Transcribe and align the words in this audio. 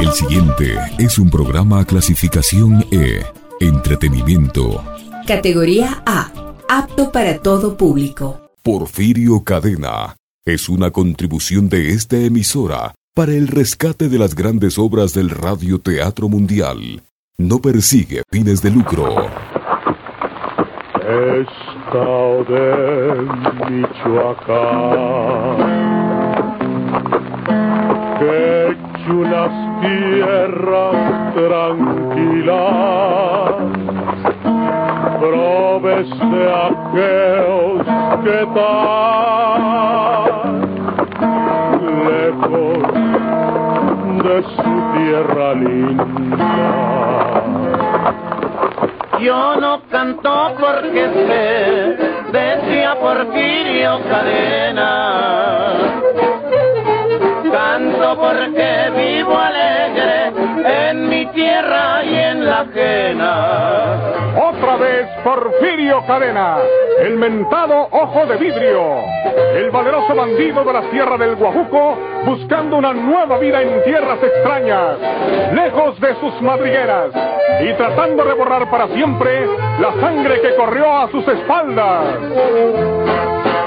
El 0.00 0.12
siguiente 0.12 0.76
es 0.98 1.18
un 1.18 1.30
programa 1.30 1.84
clasificación 1.84 2.84
E, 2.90 3.24
entretenimiento. 3.60 4.82
Categoría 5.26 6.02
A, 6.06 6.30
apto 6.68 7.10
para 7.10 7.38
todo 7.38 7.76
público. 7.76 8.40
Porfirio 8.62 9.42
Cadena 9.44 10.16
es 10.44 10.68
una 10.68 10.90
contribución 10.90 11.68
de 11.68 11.90
esta 11.90 12.16
emisora 12.16 12.94
para 13.14 13.32
el 13.32 13.48
rescate 13.48 14.08
de 14.08 14.18
las 14.18 14.34
grandes 14.34 14.78
obras 14.78 15.14
del 15.14 15.30
radioteatro 15.30 16.28
mundial. 16.28 17.02
No 17.36 17.60
persigue 17.60 18.22
fines 18.30 18.62
de 18.62 18.70
lucro. 18.70 19.26
Estado 21.02 22.44
de 22.44 23.16
Michoacán. 23.70 25.97
Qué 29.08 29.14
chulas 29.14 29.50
tierras 29.80 31.32
tranquilas, 31.34 32.56
probes 35.18 36.08
de 36.18 36.42
aquellos 36.68 37.86
que 38.22 38.34
están 38.42 39.62
lejos 42.10 42.78
de 44.24 44.36
su 44.56 44.72
tierra 44.98 45.48
linda. 45.54 46.60
Yo 49.20 49.56
no 49.56 49.72
canto 49.90 50.34
porque 50.60 51.04
sé, 51.26 51.96
decía 52.30 52.90
Porfirio 53.00 54.00
Cadena. 54.10 55.48
Porque 58.28 58.90
vivo 58.94 59.38
alegre 59.38 60.32
en 60.90 61.08
mi 61.08 61.24
tierra 61.26 62.04
y 62.04 62.14
en 62.14 62.44
la 62.44 62.60
ajena. 62.60 63.96
Otra 64.36 64.76
vez 64.76 65.08
Porfirio 65.24 66.04
Cadena, 66.06 66.58
el 67.00 67.16
mentado 67.16 67.88
ojo 67.90 68.26
de 68.26 68.36
vidrio, 68.36 69.00
el 69.54 69.70
valeroso 69.70 70.14
bandido 70.14 70.62
de 70.62 70.72
la 70.74 70.82
sierra 70.90 71.16
del 71.16 71.36
Guajuco, 71.36 71.96
buscando 72.26 72.76
una 72.76 72.92
nueva 72.92 73.38
vida 73.38 73.62
en 73.62 73.82
tierras 73.84 74.22
extrañas, 74.22 74.98
lejos 75.54 75.98
de 75.98 76.14
sus 76.16 76.42
madrigueras, 76.42 77.10
y 77.62 77.72
tratando 77.74 78.24
de 78.24 78.34
borrar 78.34 78.70
para 78.70 78.88
siempre 78.88 79.46
la 79.80 79.92
sangre 80.00 80.40
que 80.42 80.54
corrió 80.54 80.98
a 80.98 81.10
sus 81.10 81.26
espaldas. 81.26 82.04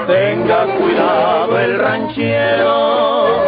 Tenga 0.06 0.64
cuidado 0.78 1.58
el 1.58 1.78
ranchero, 1.78 3.41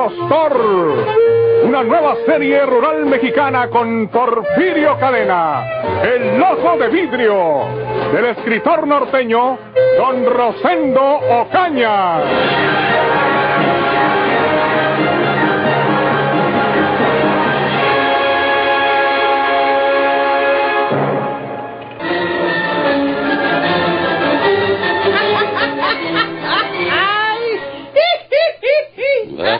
impostor. 0.00 0.56
Una 1.64 1.82
nueva 1.82 2.16
serie 2.24 2.64
rural 2.64 3.04
mexicana 3.04 3.68
con 3.68 4.08
Porfirio 4.08 4.96
Cadena. 4.98 5.62
El 6.02 6.42
ojo 6.42 6.78
de 6.78 6.88
vidrio. 6.88 7.66
Del 8.12 8.24
escritor 8.26 8.86
norteño 8.86 9.58
Don 9.98 10.24
Rosendo 10.24 11.02
Ocaña. 11.02 12.89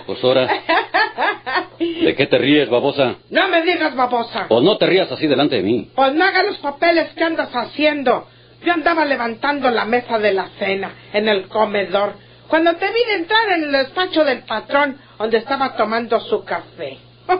Pues 0.07 0.23
ahora. 0.23 0.49
¿De 1.79 2.15
qué 2.15 2.27
te 2.27 2.39
ríes, 2.39 2.69
babosa? 2.69 3.17
No 3.31 3.49
me 3.49 3.63
digas 3.63 3.95
babosa. 3.95 4.47
Pues 4.49 4.63
no 4.63 4.77
te 4.77 4.87
rías 4.87 5.11
así 5.11 5.27
delante 5.27 5.57
de 5.57 5.63
mí. 5.63 5.91
Pues 5.95 6.13
no 6.15 6.25
hagas 6.25 6.47
los 6.47 6.59
papeles 6.59 7.13
que 7.15 7.25
andas 7.25 7.51
haciendo. 7.53 8.27
Yo 8.65 8.73
andaba 8.73 9.05
levantando 9.05 9.71
la 9.71 9.85
mesa 9.87 10.19
de 10.19 10.33
la 10.33 10.49
cena 10.59 10.93
en 11.13 11.29
el 11.29 11.49
comedor 11.49 12.15
cuando 12.51 12.75
te 12.75 12.87
vi 12.87 13.05
de 13.07 13.15
entrar 13.15 13.49
en 13.57 13.65
el 13.65 13.73
despacho 13.73 14.25
del 14.25 14.43
patrón 14.43 14.99
donde 15.19 15.39
estaba 15.39 15.77
tomando 15.77 16.19
su 16.21 16.45
café. 16.45 16.99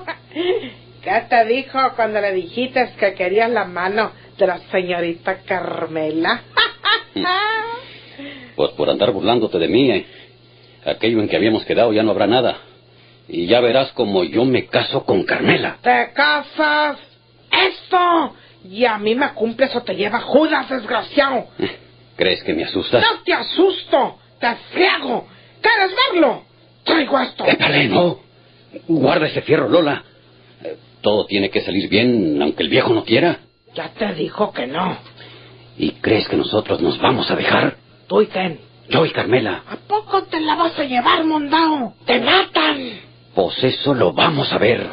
¿Qué 1.03 1.23
te 1.29 1.45
dijo 1.47 1.79
cuando 1.97 2.21
le 2.21 2.33
dijiste 2.33 2.93
que 2.99 3.15
querías 3.15 3.51
la 3.51 3.65
mano 3.65 4.13
de 4.39 4.47
la 4.47 4.59
señorita 4.71 5.41
Carmela? 5.43 6.43
Pues 8.55 8.73
por 8.73 8.91
andar 8.91 9.11
burlándote 9.13 9.59
de 9.59 9.69
mí, 9.69 9.91
eh. 9.91 10.07
Aquello 10.85 11.21
en 11.21 11.29
que 11.29 11.37
habíamos 11.37 11.65
quedado 11.65 11.93
ya 11.93 12.03
no 12.03 12.11
habrá 12.13 12.27
nada. 12.27 12.59
Y 13.29 13.47
ya 13.47 13.61
verás 13.61 13.93
como 13.93 14.25
yo 14.25 14.45
me 14.45 14.67
caso 14.67 15.05
con 15.05 15.23
Carmela. 15.25 15.79
¿Te 15.83 16.13
casas? 16.15 16.99
¡Esto! 17.51 18.35
Y 18.69 18.85
a 18.85 18.99
mí 18.99 19.15
me 19.15 19.33
cumples 19.35 19.75
o 19.77 19.83
te 19.83 19.95
lleva 19.95 20.21
Judas, 20.21 20.69
desgraciado. 20.69 21.47
¿Crees 22.17 22.43
que 22.43 22.55
me 22.55 22.65
asustas? 22.65 23.03
No 23.03 23.23
te 23.23 23.33
asusto, 23.33 24.19
te 24.39 24.55
friego. 24.73 25.27
¿Quieres 25.61 25.93
verlo? 26.13 26.45
Traigo 26.85 27.19
esto. 27.21 27.45
¡Épale, 27.47 27.89
no! 27.89 28.19
Guarda 28.89 29.27
ese 29.27 29.43
fierro, 29.43 29.69
Lola. 29.69 30.05
Eh, 30.63 30.77
Todo 31.01 31.27
tiene 31.27 31.51
que 31.51 31.61
salir 31.63 31.89
bien, 31.89 32.41
aunque 32.43 32.63
el 32.63 32.69
viejo 32.69 32.93
no 32.93 33.05
quiera. 33.05 33.41
Ya 33.75 33.89
te 33.91 34.13
dijo 34.15 34.53
que 34.53 34.67
no. 34.67 34.97
¿Y 35.79 35.93
crees 35.93 36.29
que 36.29 36.37
nosotros 36.37 36.81
nos 36.83 36.99
vamos 36.99 37.31
a 37.31 37.37
dejar? 37.37 37.77
Tú 38.09 38.21
y 38.23 38.27
quién. 38.27 38.61
Yo 38.91 39.07
y 39.07 39.13
Carmela. 39.13 39.63
¿A 39.69 39.77
poco 39.77 40.25
te 40.25 40.41
la 40.41 40.57
vas 40.57 40.77
a 40.79 40.85
llevar, 40.85 41.25
mondao? 41.25 41.95
¡Te 42.05 42.21
matan! 42.21 42.77
Pues 43.35 43.63
eso 43.63 43.95
lo 43.95 44.13
vamos 44.13 44.53
a 44.53 44.59
ver. 44.59 44.89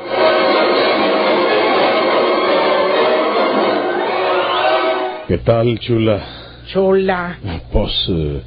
¿Qué 5.28 5.40
tal, 5.40 5.80
chula? 5.80 6.22
Chula. 6.68 7.38
Pues, 7.72 7.92
eh, 8.10 8.42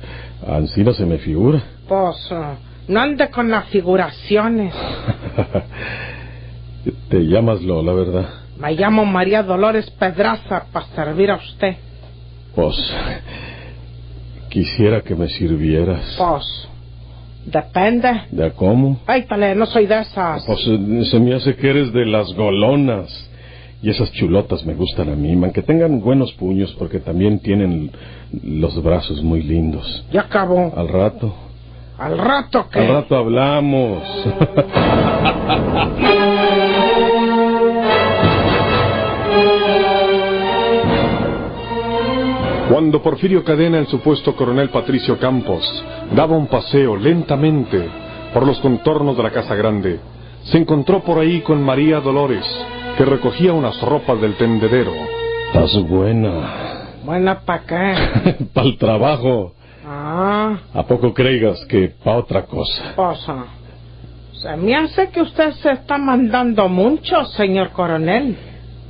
ansí 0.46 0.84
no 0.84 0.92
se 0.92 1.04
me 1.04 1.18
figura. 1.18 1.60
Pues, 1.88 2.28
eh, 2.30 2.54
no 2.86 3.00
ande 3.00 3.28
con 3.30 3.50
las 3.50 3.66
figuraciones. 3.66 4.72
Te 7.10 7.18
llamas 7.26 7.60
Lola, 7.60 7.92
¿verdad? 7.92 8.28
Me 8.56 8.72
llamo 8.74 9.04
María 9.04 9.42
Dolores 9.42 9.90
Pedraza 9.90 10.66
para 10.72 10.86
servir 10.94 11.30
a 11.32 11.36
usted. 11.36 11.76
Pues, 12.54 12.76
quisiera 14.50 15.00
que 15.00 15.14
me 15.14 15.28
sirvieras. 15.28 16.16
Pues, 16.18 16.68
depende. 17.46 18.10
¿De 18.30 18.52
cómo? 18.52 19.00
Ay, 19.06 19.22
tale, 19.22 19.54
no 19.54 19.64
soy 19.66 19.86
de 19.86 20.00
esas. 20.00 20.44
Pues 20.44 20.60
eh, 20.66 21.04
se 21.10 21.18
me 21.18 21.34
hace 21.34 21.56
que 21.56 21.70
eres 21.70 21.92
de 21.92 22.04
las 22.04 22.32
golonas. 22.34 23.28
Y 23.82 23.88
esas 23.88 24.12
chulotas 24.12 24.66
me 24.66 24.74
gustan 24.74 25.08
a 25.08 25.16
mí, 25.16 25.32
aunque 25.32 25.62
tengan 25.62 26.00
buenos 26.02 26.34
puños, 26.34 26.70
porque 26.78 27.00
también 27.00 27.38
tienen 27.38 27.90
los 28.44 28.82
brazos 28.82 29.22
muy 29.22 29.42
lindos. 29.42 30.04
Ya 30.12 30.20
acabó. 30.22 30.70
Al 30.76 30.88
rato. 30.88 31.34
Al 31.96 32.18
rato 32.18 32.68
que... 32.68 32.78
Al 32.78 32.88
rato 32.88 33.16
hablamos. 33.16 34.02
Cuando 42.80 43.02
Porfirio 43.02 43.44
Cadena, 43.44 43.78
el 43.78 43.88
supuesto 43.88 44.34
coronel 44.34 44.70
Patricio 44.70 45.18
Campos, 45.18 45.62
daba 46.16 46.34
un 46.34 46.46
paseo 46.46 46.96
lentamente 46.96 47.86
por 48.32 48.46
los 48.46 48.58
contornos 48.60 49.18
de 49.18 49.22
la 49.22 49.30
Casa 49.30 49.54
Grande, 49.54 50.00
se 50.44 50.56
encontró 50.56 51.02
por 51.02 51.18
ahí 51.18 51.42
con 51.42 51.62
María 51.62 52.00
Dolores, 52.00 52.42
que 52.96 53.04
recogía 53.04 53.52
unas 53.52 53.78
ropas 53.82 54.18
del 54.22 54.34
tendedero. 54.36 54.92
Estás 55.48 55.78
buena. 55.82 56.94
Buena 57.04 57.40
pa' 57.40 57.60
qué. 57.66 58.46
Para 58.54 58.66
el 58.66 58.78
trabajo. 58.78 59.52
Ah, 59.86 60.56
¿A 60.72 60.82
poco 60.84 61.12
creas 61.12 61.62
que 61.66 61.92
pa' 62.02 62.16
otra 62.16 62.46
cosa? 62.46 62.94
ah, 62.96 63.44
Se 64.32 64.56
me 64.56 64.74
hace 64.74 65.10
que 65.10 65.20
usted 65.20 65.52
se 65.56 65.72
está 65.72 65.98
mandando 65.98 66.66
mucho, 66.66 67.26
señor 67.26 67.72
coronel. 67.72 68.38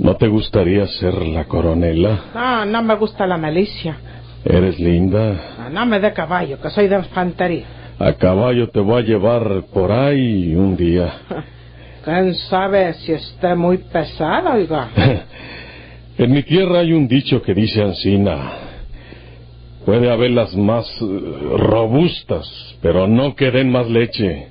¿No 0.01 0.17
te 0.17 0.29
gustaría 0.29 0.87
ser 0.87 1.15
la 1.27 1.45
coronela? 1.45 2.21
No, 2.35 2.65
no 2.65 2.83
me 2.83 2.95
gusta 2.95 3.27
la 3.27 3.37
milicia. 3.37 3.99
Eres 4.47 4.81
linda. 4.81 5.59
No, 5.59 5.69
no 5.69 5.87
me 5.87 6.01
dé 6.01 6.15
caballo, 6.15 6.59
que 6.59 6.71
soy 6.71 6.89
de 6.89 6.97
infantería. 6.97 7.67
A 7.99 8.15
caballo 8.15 8.71
te 8.71 8.81
voy 8.81 9.03
a 9.03 9.05
llevar 9.05 9.65
por 9.75 9.93
ahí 9.93 10.55
un 10.55 10.75
día. 10.75 11.13
¿Quién 12.05 12.35
sabe 12.35 12.95
si 12.95 13.13
esté 13.13 13.55
muy 13.55 13.77
pesado, 13.77 14.55
oiga? 14.55 14.89
en 16.19 16.33
mi 16.33 16.43
tierra 16.45 16.79
hay 16.79 16.95
un 16.95 17.07
dicho 17.07 17.43
que 17.43 17.53
dice 17.53 17.83
Ancina. 17.83 18.53
Puede 19.85 20.11
haberlas 20.11 20.57
más 20.57 20.87
eh, 21.03 21.57
robustas, 21.59 22.49
pero 22.81 23.07
no 23.07 23.37
que 23.37 23.51
den 23.51 23.71
más 23.71 23.87
leche. 23.87 24.47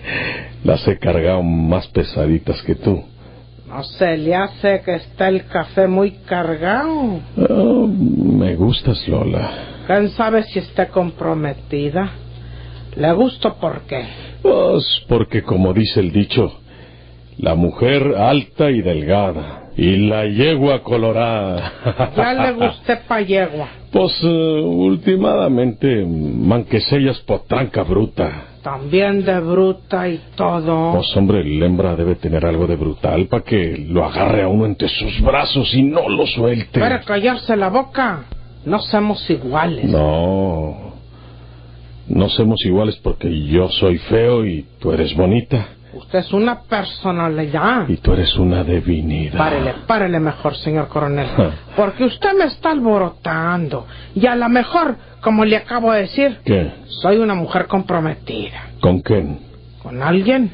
Las 0.64 0.88
he 0.88 0.98
cargado 0.98 1.42
más 1.42 1.86
pesaditas 1.88 2.62
que 2.62 2.74
tú. 2.74 3.04
No 3.68 3.84
se 3.84 4.16
le 4.16 4.34
hace 4.34 4.80
que 4.80 4.94
está 4.94 5.28
el 5.28 5.44
café 5.46 5.86
muy 5.86 6.12
cargado. 6.26 7.20
Ah, 7.36 7.86
me 7.86 8.54
gustas, 8.56 9.06
Lola. 9.06 9.50
¿Quién 9.86 10.08
sabe 10.10 10.42
si 10.44 10.58
está 10.58 10.88
comprometida? 10.88 12.10
¿Le 12.96 13.12
gusto 13.12 13.54
por 13.56 13.82
qué? 13.82 14.06
Pues 14.42 14.84
porque, 15.08 15.42
como 15.42 15.74
dice 15.74 16.00
el 16.00 16.12
dicho, 16.12 16.60
la 17.36 17.54
mujer 17.54 18.14
alta 18.16 18.70
y 18.70 18.80
delgada 18.80 19.70
y 19.76 20.08
la 20.08 20.24
yegua 20.26 20.82
colorada. 20.82 21.72
Ya 22.16 22.32
le 22.32 22.52
gusté 22.52 22.96
pa' 23.06 23.20
yegua. 23.20 23.68
Pues 23.92 24.18
eh, 24.24 24.60
últimamente, 24.62 26.04
manquesellas 26.04 27.18
potranca 27.20 27.82
bruta. 27.82 28.47
También 28.62 29.24
de 29.24 29.40
bruta 29.40 30.08
y 30.08 30.20
todo. 30.34 30.92
Pues 30.92 31.16
hombre, 31.16 31.40
el 31.40 31.62
hembra 31.62 31.94
debe 31.96 32.16
tener 32.16 32.44
algo 32.44 32.66
de 32.66 32.76
brutal 32.76 33.26
para 33.26 33.44
que 33.44 33.86
lo 33.88 34.04
agarre 34.04 34.42
a 34.42 34.48
uno 34.48 34.66
entre 34.66 34.88
sus 34.88 35.20
brazos 35.22 35.72
y 35.74 35.82
no 35.82 36.08
lo 36.08 36.26
suelte. 36.26 36.80
Para 36.80 37.00
callarse 37.00 37.56
la 37.56 37.68
boca. 37.68 38.24
No 38.64 38.80
somos 38.80 39.28
iguales. 39.30 39.84
No. 39.84 40.94
No 42.08 42.28
somos 42.30 42.64
iguales 42.64 42.96
porque 43.02 43.46
yo 43.46 43.68
soy 43.68 43.98
feo 43.98 44.44
y 44.44 44.66
tú 44.80 44.92
eres 44.92 45.14
bonita. 45.14 45.68
Usted 45.98 46.20
es 46.20 46.32
una 46.32 46.60
personalidad. 46.62 47.88
Y 47.88 47.96
tú 47.96 48.12
eres 48.12 48.36
una 48.36 48.62
divinidad. 48.62 49.36
Párele, 49.36 49.74
párele 49.86 50.20
mejor, 50.20 50.54
señor 50.56 50.88
coronel. 50.88 51.26
Porque 51.76 52.04
usted 52.04 52.34
me 52.38 52.44
está 52.44 52.70
alborotando. 52.70 53.86
Y 54.14 54.26
a 54.26 54.36
lo 54.36 54.48
mejor, 54.48 54.96
como 55.20 55.44
le 55.44 55.56
acabo 55.56 55.92
de 55.92 56.02
decir, 56.02 56.38
¿Qué? 56.44 56.70
soy 57.02 57.16
una 57.16 57.34
mujer 57.34 57.66
comprometida. 57.66 58.70
¿Con 58.80 59.00
quién? 59.00 59.40
¿Con 59.82 60.00
alguien? 60.02 60.52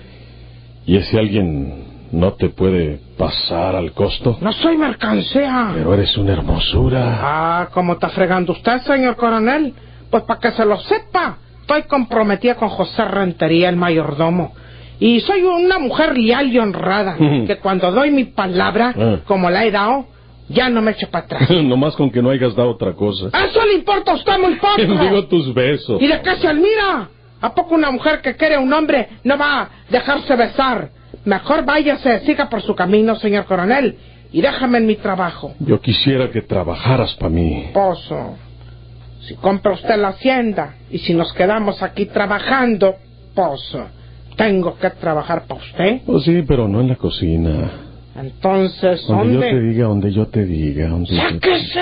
¿Y 0.87 0.96
ese 0.96 1.19
alguien 1.19 2.08
no 2.11 2.32
te 2.32 2.49
puede 2.49 3.00
pasar 3.19 3.76
al 3.76 3.93
costo? 3.93 4.38
No 4.41 4.52
soy 4.52 4.79
mercancía. 4.79 5.73
Pero 5.75 5.93
eres 5.93 6.17
una 6.17 6.32
hermosura. 6.32 7.19
Ah, 7.20 7.69
¿cómo 7.73 7.94
está 7.94 8.08
fregando 8.08 8.52
usted, 8.52 8.81
señor 8.81 9.17
coronel? 9.17 9.75
Pues 10.11 10.23
para 10.25 10.41
que 10.41 10.52
se 10.52 10.64
lo 10.64 10.79
sepa, 10.79 11.37
estoy 11.61 11.82
comprometida 11.82 12.55
con 12.55 12.70
José 12.70 13.05
Rentería, 13.05 13.69
el 13.69 13.76
mayordomo. 13.76 14.55
Y 15.00 15.20
soy 15.20 15.43
una 15.43 15.79
mujer 15.79 16.17
leal 16.17 16.52
y 16.52 16.58
honrada, 16.58 17.17
que 17.19 17.58
cuando 17.61 17.91
doy 17.91 18.11
mi 18.11 18.25
palabra, 18.25 18.94
Ah. 18.96 19.17
como 19.26 19.50
la 19.50 19.64
he 19.64 19.70
dado, 19.70 20.06
ya 20.49 20.69
no 20.69 20.81
me 20.82 20.93
echo 20.93 21.08
para 21.11 21.25
atrás. 21.25 21.50
Nomás 21.64 21.96
con 21.96 22.11
que 22.11 22.23
no 22.23 22.31
hayas 22.31 22.55
dado 22.55 22.70
otra 22.70 22.93
cosa. 22.93 23.26
Eso 23.29 23.64
le 23.67 23.75
importa 23.75 24.12
a 24.12 24.14
usted 24.14 24.38
muy 24.38 24.55
poco. 24.56 24.76
Digo 24.79 25.26
tus 25.26 25.52
besos. 25.52 26.00
¿Y 26.00 26.06
de 26.06 26.20
qué 26.23 26.37
se 26.37 26.46
admira? 26.49 27.08
¿A 27.41 27.55
poco 27.55 27.75
una 27.75 27.91
mujer 27.91 28.20
que 28.23 28.37
quiere 28.37 28.55
a 28.55 28.61
un 28.61 28.73
hombre 28.73 29.08
no 29.25 29.37
va 29.37 29.62
a 29.62 29.69
dejarse 29.91 30.35
besar? 30.37 30.91
Mejor 31.25 31.64
váyase, 31.64 32.20
siga 32.20 32.49
por 32.49 32.62
su 32.62 32.75
camino, 32.75 33.17
señor 33.17 33.44
coronel, 33.46 33.96
y 34.32 34.41
déjame 34.41 34.79
en 34.79 34.87
mi 34.87 34.96
trabajo. 34.96 35.55
Yo 35.58 35.81
quisiera 35.81 36.31
que 36.31 36.43
trabajaras 36.43 37.14
para 37.14 37.31
mí. 37.31 37.70
Pozo, 37.75 38.37
si 39.23 39.35
compra 39.37 39.73
usted 39.73 39.96
la 39.96 40.08
hacienda 40.08 40.75
y 40.91 40.99
si 40.99 41.14
nos 41.14 41.32
quedamos 41.32 41.82
aquí 41.82 42.06
trabajando, 42.06 42.94
Pozo, 43.35 43.87
tengo 44.36 44.76
que 44.76 44.90
trabajar 44.90 45.46
para 45.46 45.60
usted. 45.60 46.00
Pues 46.06 46.25
sí, 46.25 46.42
pero 46.46 46.69
no 46.69 46.81
en 46.81 46.88
la 46.88 46.96
cocina. 46.96 47.70
Entonces, 48.16 49.06
Donde 49.08 49.34
yo 49.34 49.40
te 49.40 49.46
¿dónde? 49.54 49.69
diga, 49.72 49.86
donde 49.86 50.12
yo 50.12 50.26
te 50.28 50.44
diga. 50.44 50.88
Donde 50.88 51.14
yo 51.14 51.20
te- 51.20 51.34
¡Sáquese! 51.34 51.81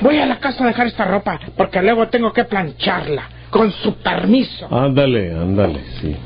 Voy 0.00 0.16
a 0.18 0.26
la 0.26 0.38
casa 0.38 0.64
a 0.64 0.68
dejar 0.68 0.86
esta 0.86 1.04
ropa, 1.04 1.38
porque 1.56 1.82
luego 1.82 2.08
tengo 2.08 2.32
que 2.32 2.44
plancharla, 2.44 3.24
con 3.50 3.70
su 3.70 3.94
permiso. 3.96 4.66
Ándale, 4.74 5.32
ándale, 5.34 5.80
sí. 6.00 6.16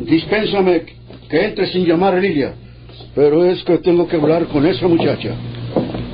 Dispénsame 0.00 0.84
que 1.30 1.44
entre 1.46 1.66
sin 1.68 1.86
llamar 1.86 2.14
a 2.14 2.20
Lilia. 2.20 2.54
Pero 3.14 3.44
es 3.46 3.62
que 3.64 3.78
tengo 3.78 4.06
que 4.06 4.16
hablar 4.16 4.46
con 4.48 4.66
esa 4.66 4.86
muchacha. 4.86 5.34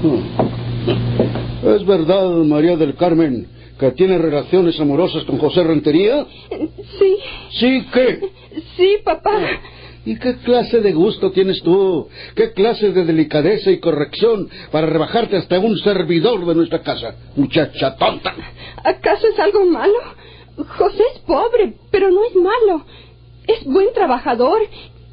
Hmm. 0.02 1.66
¿Es 1.66 1.84
verdad, 1.84 2.30
María 2.44 2.76
del 2.76 2.94
Carmen, 2.94 3.48
que 3.78 3.92
tiene 3.92 4.18
relaciones 4.18 4.78
amorosas 4.80 5.24
con 5.24 5.38
José 5.38 5.62
Rentería? 5.62 6.26
Sí, 6.98 7.16
¿Sí 7.58 7.86
qué? 7.92 8.20
sí, 8.76 8.96
papá. 9.04 9.38
¿Y 10.04 10.18
qué 10.18 10.36
clase 10.36 10.80
de 10.80 10.92
gusto 10.92 11.32
tienes 11.32 11.62
tú? 11.62 12.08
¿Qué 12.34 12.52
clase 12.52 12.92
de 12.92 13.04
delicadeza 13.04 13.70
y 13.70 13.78
corrección 13.78 14.48
para 14.72 14.86
rebajarte 14.86 15.36
hasta 15.36 15.58
un 15.58 15.76
servidor 15.78 16.46
de 16.46 16.54
nuestra 16.54 16.82
casa? 16.82 17.14
Muchacha 17.36 17.94
tonta. 17.96 18.34
¿Acaso 18.84 19.26
es 19.26 19.38
algo 19.38 19.66
malo? 19.66 19.98
José 20.56 21.02
es 21.14 21.20
pobre, 21.20 21.74
pero 21.90 22.10
no 22.10 22.24
es 22.24 22.34
malo. 22.36 22.84
Es 23.46 23.64
buen 23.64 23.92
trabajador, 23.92 24.60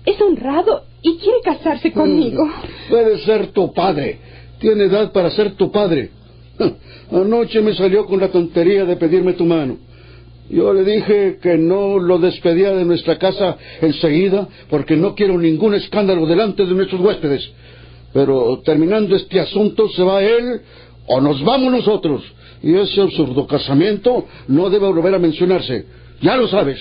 es 0.05 0.19
honrado 0.21 0.83
y 1.01 1.17
quiere 1.17 1.39
casarse 1.43 1.91
conmigo. 1.91 2.47
Puede 2.89 3.17
ser 3.19 3.47
tu 3.47 3.73
padre. 3.73 4.19
Tiene 4.59 4.85
edad 4.85 5.11
para 5.11 5.29
ser 5.31 5.55
tu 5.55 5.71
padre. 5.71 6.09
Anoche 7.11 7.61
me 7.61 7.73
salió 7.73 8.05
con 8.05 8.19
la 8.19 8.29
tontería 8.29 8.85
de 8.85 8.95
pedirme 8.95 9.33
tu 9.33 9.45
mano. 9.45 9.77
Yo 10.49 10.73
le 10.73 10.83
dije 10.83 11.39
que 11.41 11.57
no 11.57 11.97
lo 11.97 12.19
despedía 12.19 12.71
de 12.73 12.85
nuestra 12.85 13.17
casa 13.17 13.57
enseguida 13.81 14.47
porque 14.69 14.95
no 14.95 15.15
quiero 15.15 15.39
ningún 15.39 15.73
escándalo 15.73 16.27
delante 16.27 16.65
de 16.65 16.73
nuestros 16.73 17.01
huéspedes. 17.01 17.49
Pero 18.13 18.61
terminando 18.63 19.15
este 19.15 19.39
asunto 19.39 19.89
se 19.89 20.03
va 20.03 20.23
él 20.23 20.61
o 21.07 21.19
nos 21.19 21.43
vamos 21.43 21.71
nosotros. 21.71 22.23
Y 22.61 22.75
ese 22.75 23.01
absurdo 23.01 23.47
casamiento 23.47 24.25
no 24.47 24.69
debe 24.69 24.87
volver 24.87 25.15
a 25.15 25.19
mencionarse. 25.19 25.85
Ya 26.21 26.37
lo 26.37 26.47
sabes. 26.47 26.79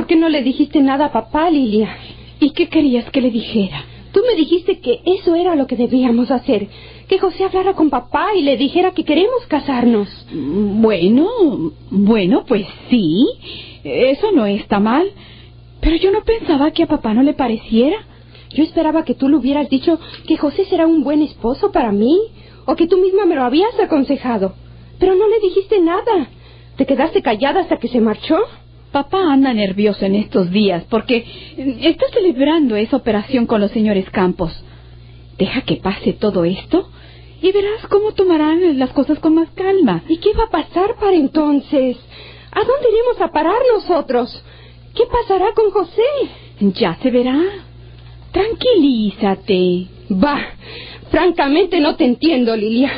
Por 0.00 0.06
qué 0.06 0.16
no 0.16 0.30
le 0.30 0.42
dijiste 0.42 0.80
nada 0.80 1.04
a 1.04 1.12
papá, 1.12 1.50
Lilia? 1.50 1.94
¿Y 2.40 2.52
qué 2.52 2.70
querías 2.70 3.10
que 3.10 3.20
le 3.20 3.30
dijera? 3.30 3.84
Tú 4.12 4.22
me 4.26 4.34
dijiste 4.34 4.80
que 4.80 5.02
eso 5.04 5.34
era 5.34 5.54
lo 5.54 5.66
que 5.66 5.76
debíamos 5.76 6.30
hacer. 6.30 6.68
Que 7.06 7.18
José 7.18 7.44
hablara 7.44 7.74
con 7.74 7.90
papá 7.90 8.28
y 8.34 8.40
le 8.40 8.56
dijera 8.56 8.92
que 8.92 9.04
queremos 9.04 9.44
casarnos. 9.46 10.08
Bueno, 10.32 11.28
bueno, 11.90 12.46
pues 12.48 12.66
sí, 12.88 13.26
eso 13.84 14.32
no 14.32 14.46
está 14.46 14.80
mal. 14.80 15.06
Pero 15.82 15.96
yo 15.96 16.10
no 16.12 16.24
pensaba 16.24 16.70
que 16.70 16.84
a 16.84 16.88
papá 16.88 17.12
no 17.12 17.22
le 17.22 17.34
pareciera. 17.34 17.98
Yo 18.54 18.64
esperaba 18.64 19.04
que 19.04 19.14
tú 19.14 19.28
le 19.28 19.36
hubieras 19.36 19.68
dicho 19.68 20.00
que 20.26 20.38
José 20.38 20.64
será 20.64 20.86
un 20.86 21.04
buen 21.04 21.20
esposo 21.20 21.72
para 21.72 21.92
mí, 21.92 22.18
o 22.64 22.74
que 22.74 22.86
tú 22.86 22.96
misma 22.96 23.26
me 23.26 23.34
lo 23.34 23.42
habías 23.42 23.78
aconsejado. 23.78 24.54
Pero 24.98 25.14
no 25.14 25.28
le 25.28 25.40
dijiste 25.40 25.78
nada. 25.78 26.30
¿Te 26.76 26.86
quedaste 26.86 27.20
callada 27.20 27.60
hasta 27.60 27.76
que 27.76 27.88
se 27.88 28.00
marchó? 28.00 28.38
Papá 28.92 29.32
anda 29.32 29.54
nervioso 29.54 30.04
en 30.04 30.16
estos 30.16 30.50
días 30.50 30.84
porque 30.90 31.24
está 31.80 32.06
celebrando 32.12 32.74
esa 32.74 32.96
operación 32.96 33.46
con 33.46 33.60
los 33.60 33.70
señores 33.70 34.08
Campos. 34.10 34.52
Deja 35.38 35.62
que 35.62 35.76
pase 35.76 36.12
todo 36.12 36.44
esto 36.44 36.90
y 37.40 37.52
verás 37.52 37.86
cómo 37.88 38.12
tomarán 38.12 38.78
las 38.78 38.90
cosas 38.90 39.18
con 39.20 39.34
más 39.34 39.48
calma. 39.54 40.02
¿Y 40.08 40.18
qué 40.18 40.32
va 40.34 40.44
a 40.44 40.50
pasar 40.50 40.96
para 40.96 41.14
entonces? 41.14 41.96
¿A 42.50 42.58
dónde 42.58 42.88
iremos 42.92 43.20
a 43.20 43.32
parar 43.32 43.60
nosotros? 43.76 44.42
¿Qué 44.94 45.04
pasará 45.06 45.52
con 45.54 45.70
José? 45.70 46.02
Ya 46.60 46.98
se 47.00 47.10
verá. 47.10 47.40
Tranquilízate. 48.32 49.86
Va, 50.12 50.38
francamente 51.10 51.80
no 51.80 51.94
te 51.94 52.04
entiendo, 52.04 52.56
Lilia. 52.56 52.92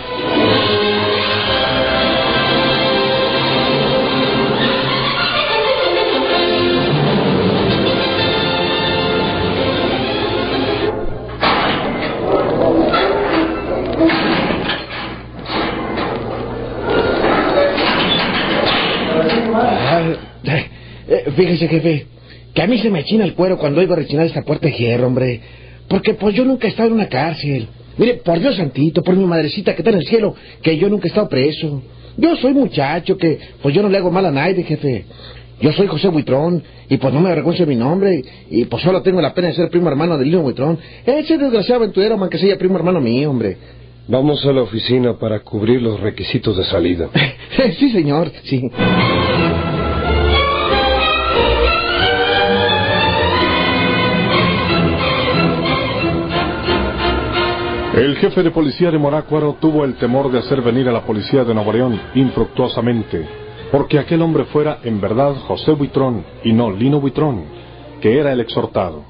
Eh, 21.12 21.30
fíjese, 21.36 21.68
jefe, 21.68 22.06
que 22.54 22.62
a 22.62 22.66
mí 22.66 22.78
se 22.78 22.88
me 22.88 23.04
china 23.04 23.24
el 23.24 23.34
cuero 23.34 23.58
cuando 23.58 23.80
oigo 23.80 23.94
rechinar 23.94 24.24
esta 24.24 24.42
puerta 24.42 24.66
de 24.68 24.72
hierro, 24.72 25.08
hombre. 25.08 25.42
Porque 25.86 26.14
pues 26.14 26.34
yo 26.34 26.44
nunca 26.46 26.66
he 26.66 26.70
estado 26.70 26.88
en 26.88 26.94
una 26.94 27.08
cárcel. 27.08 27.68
Mire, 27.98 28.14
por 28.14 28.40
Dios 28.40 28.56
santito, 28.56 29.02
por 29.02 29.14
mi 29.14 29.26
madrecita 29.26 29.74
que 29.74 29.82
está 29.82 29.90
en 29.90 29.98
el 29.98 30.06
cielo, 30.06 30.34
que 30.62 30.78
yo 30.78 30.88
nunca 30.88 31.06
he 31.06 31.08
estado 31.08 31.28
preso. 31.28 31.82
Yo 32.16 32.34
soy 32.36 32.54
muchacho, 32.54 33.18
que 33.18 33.38
pues 33.60 33.74
yo 33.74 33.82
no 33.82 33.90
le 33.90 33.98
hago 33.98 34.10
mal 34.10 34.24
a 34.24 34.30
nadie, 34.30 34.62
jefe. 34.62 35.04
Yo 35.60 35.72
soy 35.72 35.86
José 35.86 36.08
Buitrón, 36.08 36.62
y 36.88 36.96
pues 36.96 37.12
no 37.12 37.20
me 37.20 37.30
avergüenzo 37.30 37.64
de 37.64 37.68
mi 37.68 37.76
nombre, 37.76 38.22
y 38.50 38.64
pues 38.64 38.82
solo 38.82 39.02
tengo 39.02 39.20
la 39.20 39.34
pena 39.34 39.48
de 39.48 39.54
ser 39.54 39.68
primo 39.68 39.88
hermano 39.88 40.16
de 40.16 40.24
Lino 40.24 40.40
Buitrón. 40.40 40.78
Ese 41.04 41.36
desgraciado 41.36 41.82
aventurero, 41.82 42.16
man, 42.16 42.30
que 42.30 42.38
sea 42.38 42.56
primo 42.56 42.76
hermano 42.76 43.00
mío, 43.00 43.30
hombre. 43.30 43.58
Vamos 44.08 44.44
a 44.44 44.52
la 44.52 44.62
oficina 44.62 45.18
para 45.18 45.40
cubrir 45.40 45.80
los 45.80 46.00
requisitos 46.00 46.56
de 46.56 46.64
salida. 46.64 47.10
sí, 47.78 47.90
señor, 47.90 48.32
sí. 48.44 48.62
El 57.94 58.16
jefe 58.16 58.42
de 58.42 58.50
policía 58.50 58.90
de 58.90 58.96
Morácuaro 58.96 59.58
tuvo 59.60 59.84
el 59.84 59.96
temor 59.96 60.32
de 60.32 60.38
hacer 60.38 60.62
venir 60.62 60.88
a 60.88 60.92
la 60.92 61.04
policía 61.04 61.44
de 61.44 61.52
Nuevo 61.52 61.74
León 61.74 62.00
infructuosamente, 62.14 63.28
porque 63.70 63.98
aquel 63.98 64.22
hombre 64.22 64.46
fuera 64.46 64.78
en 64.82 64.98
verdad 64.98 65.34
José 65.46 65.72
Buitrón 65.72 66.24
y 66.42 66.54
no 66.54 66.70
Lino 66.70 67.02
Buitrón, 67.02 67.44
que 68.00 68.18
era 68.18 68.32
el 68.32 68.40
exhortado. 68.40 69.04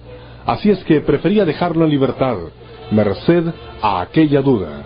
Así 0.44 0.68
es 0.68 0.82
que 0.82 1.00
prefería 1.00 1.44
dejarlo 1.44 1.84
en 1.84 1.92
libertad, 1.92 2.36
merced 2.90 3.44
a 3.80 4.00
aquella 4.00 4.42
duda. 4.42 4.84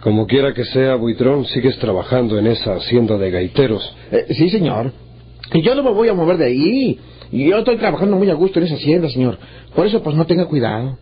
Como 0.00 0.28
quiera 0.28 0.54
que 0.54 0.66
sea, 0.66 0.94
Buitrón, 0.94 1.46
sigues 1.46 1.76
trabajando 1.80 2.38
en 2.38 2.46
esa 2.46 2.76
hacienda 2.76 3.18
de 3.18 3.32
gaiteros. 3.32 3.96
Eh, 4.12 4.26
sí, 4.30 4.50
señor. 4.50 4.92
Y 5.52 5.62
yo 5.62 5.74
no 5.74 5.82
me 5.82 5.90
voy 5.90 6.08
a 6.08 6.14
mover 6.14 6.36
de 6.36 6.44
ahí. 6.44 7.00
Y 7.32 7.50
yo 7.50 7.58
estoy 7.58 7.76
trabajando 7.76 8.16
muy 8.16 8.30
a 8.30 8.34
gusto 8.34 8.60
en 8.60 8.66
esa 8.66 8.76
hacienda, 8.76 9.08
señor. 9.08 9.36
Por 9.74 9.84
eso, 9.84 10.00
pues 10.00 10.14
no 10.14 10.24
tenga 10.26 10.46
cuidado. 10.46 10.96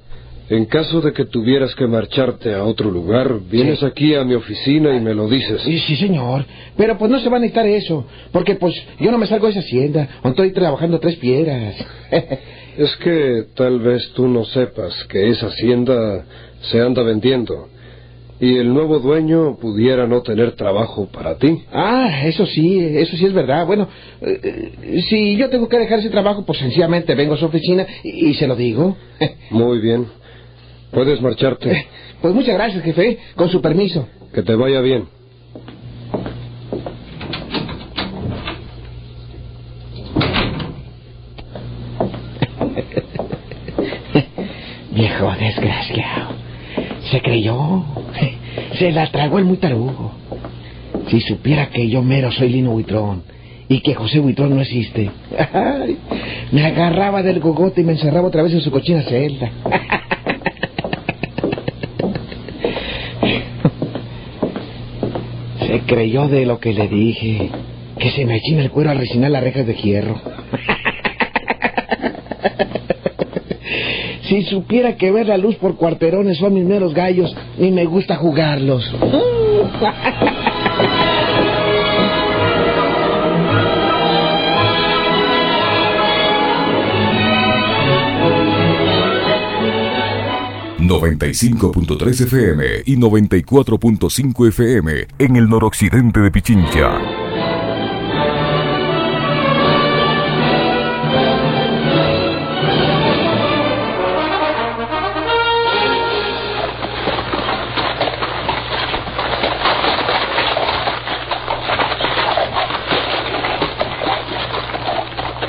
En 0.51 0.67
caso 0.67 1.01
de 1.01 1.13
que 1.15 1.25
tuvieras 1.25 1.75
que 1.75 1.87
marcharte 1.87 2.55
a 2.55 2.65
otro 2.65 2.91
lugar, 2.91 3.41
vienes 3.51 3.83
aquí 3.83 4.15
a 4.15 4.25
mi 4.25 4.35
oficina 4.35 4.95
y 4.95 5.01
me 5.01 5.15
lo 5.15 5.27
dices. 5.27 5.63
Sí, 5.63 5.79
sí, 5.79 5.97
señor. 5.97 6.45
Pero 6.77 6.99
pues 6.99 7.11
no 7.11 7.19
se 7.19 7.31
va 7.31 7.39
a 7.39 7.41
necesitar 7.41 7.67
eso. 7.67 8.07
Porque 8.31 8.57
pues 8.57 8.75
yo 9.01 9.11
no 9.11 9.17
me 9.17 9.27
salgo 9.27 9.47
de 9.47 9.53
esa 9.53 9.61
hacienda. 9.61 10.07
Estoy 10.23 10.53
trabajando 10.53 11.01
tres 11.01 11.17
piedras. 11.17 11.75
es 12.77 12.97
que 12.97 13.45
tal 13.55 13.81
vez 13.81 14.11
tú 14.15 14.29
no 14.29 14.45
sepas 14.45 14.93
que 15.05 15.31
esa 15.31 15.47
hacienda 15.47 16.27
se 16.61 16.79
anda 16.79 17.03
vendiendo. 17.03 17.69
Y 18.39 18.57
el 18.57 18.75
nuevo 18.75 18.99
dueño 18.99 19.57
pudiera 19.57 20.07
no 20.07 20.21
tener 20.21 20.53
trabajo 20.57 21.09
para 21.11 21.39
ti. 21.39 21.63
Ah, 21.73 22.27
eso 22.27 22.45
sí, 22.45 22.79
eso 22.81 23.17
sí 23.17 23.25
es 23.25 23.33
verdad. 23.33 23.65
Bueno, 23.65 23.89
eh, 24.21 25.03
si 25.09 25.37
yo 25.39 25.49
tengo 25.49 25.69
que 25.69 25.79
dejar 25.79 26.01
ese 26.01 26.11
trabajo, 26.11 26.45
pues 26.45 26.59
sencillamente 26.59 27.15
vengo 27.15 27.35
a 27.35 27.39
su 27.39 27.47
oficina 27.47 27.87
y, 28.03 28.29
y 28.29 28.35
se 28.35 28.47
lo 28.47 28.57
digo. 28.57 28.95
Muy 29.51 29.79
bien. 29.79 30.24
Puedes 30.95 31.21
marcharte. 31.21 31.87
Pues 32.23 32.33
muchas 32.33 32.55
gracias, 32.55 32.85
jefe. 32.85 33.19
Con 33.35 33.49
su 33.49 33.61
permiso. 33.61 34.07
Que 34.33 34.43
te 34.43 34.55
vaya 34.55 34.81
bien. 34.81 35.05
Viejo 44.93 45.33
desgraciado. 45.39 46.35
Se 47.11 47.21
creyó. 47.21 47.85
Se 48.79 48.93
la 48.93 49.11
tragó 49.11 49.39
el 49.39 49.45
muy 49.45 49.57
tarugo. 49.57 50.13
Si 51.09 51.21
supiera 51.21 51.71
que 51.71 51.89
yo 51.89 52.03
mero 52.03 52.31
soy 52.31 52.51
Lino 52.51 52.71
Buitrón 52.71 53.25
y 53.69 53.81
que 53.81 53.95
José 53.95 54.21
Buitrón 54.21 54.55
no 54.55 54.63
existe, 54.63 55.11
me 56.53 56.65
agarraba 56.65 57.23
del 57.23 57.41
gogote 57.41 57.81
y 57.81 57.85
me 57.85 57.93
encerraba 57.93 58.29
otra 58.29 58.43
vez 58.43 58.53
en 58.53 58.61
su 58.61 58.71
cochina 58.71 59.03
celda. 59.03 59.51
creyó 65.87 66.29
de 66.29 66.47
lo 66.47 66.59
que 66.59 66.73
le 66.73 66.89
dije, 66.89 67.51
que 67.99 68.11
se 68.11 68.25
me 68.25 68.41
china 68.41 68.63
el 68.63 68.71
cuero 68.71 68.91
al 68.91 68.99
resinar 68.99 69.31
las 69.31 69.43
rejas 69.43 69.67
de 69.67 69.75
hierro. 69.75 70.21
Si 74.29 74.43
supiera 74.45 74.97
que 74.97 75.13
ver 75.13 75.27
la 75.27 75.37
luz 75.37 75.57
por 75.57 75.77
cuarterones 75.77 76.39
son 76.39 76.55
mis 76.55 76.65
meros 76.65 76.95
gallos 76.95 77.37
y 77.59 77.71
me 77.71 77.85
gusta 77.85 78.17
jugarlos. 78.17 78.91
...95.3 90.87 92.21
FM 92.27 92.65
y 92.85 92.97
94.5 92.97 94.49
FM 94.49 95.07
en 95.19 95.37
el 95.37 95.49
noroccidente 95.49 96.21
de 96.21 96.31
Pichincha. 96.31 97.25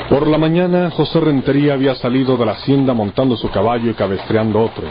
Por 0.08 0.28
la 0.28 0.38
mañana, 0.38 0.90
José 0.90 1.20
Rentería 1.20 1.74
había 1.74 1.94
salido 1.94 2.38
de 2.38 2.46
la 2.46 2.52
hacienda 2.52 2.94
montando 2.94 3.36
su 3.36 3.50
caballo 3.50 3.90
y 3.90 3.94
cabestreando 3.94 4.60
otro. 4.62 4.86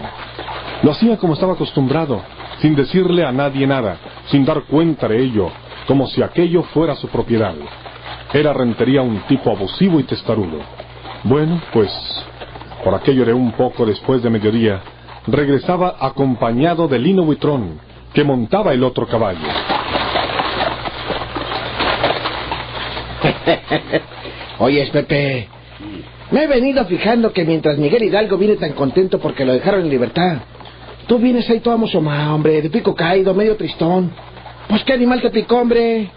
Lo 0.85 0.91
hacía 0.91 1.17
como 1.17 1.33
estaba 1.33 1.53
acostumbrado, 1.53 2.21
sin 2.61 2.75
decirle 2.75 3.25
a 3.25 3.31
nadie 3.31 3.65
nada, 3.65 3.97
sin 4.27 4.45
dar 4.45 4.65
cuenta 4.65 5.07
de 5.07 5.19
ello, 5.19 5.49
como 5.87 6.05
si 6.05 6.21
aquello 6.21 6.61
fuera 6.61 6.93
su 6.93 7.07
propiedad. 7.07 7.55
Era 8.31 8.53
Rentería 8.53 9.01
un 9.01 9.21
tipo 9.21 9.49
abusivo 9.49 9.99
y 9.99 10.03
testarudo. 10.03 10.59
Bueno, 11.23 11.59
pues, 11.73 11.89
por 12.83 12.93
aquello 12.93 13.25
de 13.25 13.33
un 13.33 13.53
poco 13.53 13.83
después 13.83 14.21
de 14.21 14.29
mediodía, 14.29 14.79
regresaba 15.25 15.95
acompañado 15.99 16.87
de 16.87 16.99
Lino 16.99 17.23
Buitrón, 17.23 17.79
que 18.13 18.23
montaba 18.23 18.71
el 18.71 18.83
otro 18.83 19.07
caballo. 19.07 19.39
Oye, 24.59 24.87
Pepe, 24.93 25.47
me 26.29 26.43
he 26.43 26.47
venido 26.47 26.85
fijando 26.85 27.33
que 27.33 27.43
mientras 27.43 27.79
Miguel 27.79 28.03
Hidalgo 28.03 28.37
viene 28.37 28.57
tan 28.57 28.73
contento 28.73 29.17
porque 29.17 29.45
lo 29.45 29.53
dejaron 29.53 29.81
en 29.81 29.89
libertad, 29.89 30.41
tú 31.07 31.19
vienes 31.19 31.49
ahí 31.49 31.59
todo 31.59 31.73
amosomá, 31.73 32.33
hombre, 32.33 32.61
de 32.61 32.69
pico 32.69 32.95
caído, 32.95 33.33
medio 33.33 33.55
tristón. 33.55 34.11
Pues 34.67 34.83
qué 34.83 34.93
animal 34.93 35.21
te 35.21 35.29
picó, 35.29 35.57
hombre. 35.57 36.09